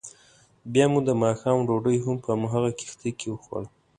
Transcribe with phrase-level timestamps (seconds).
[0.73, 3.67] بیا مو دماښام ډوډۍ هم په همغه کښتۍ کې وخوړه.